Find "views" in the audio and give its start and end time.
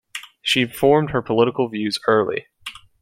1.69-1.99